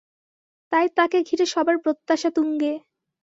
তাই 0.71 0.87
তাঁকে 0.97 1.19
ঘিরে 1.23 1.45
সবার 1.45 1.77
প্রত্যাশা 1.77 2.29
তুঙ্গে। 2.31 2.71